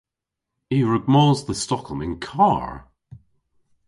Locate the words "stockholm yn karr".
1.63-2.69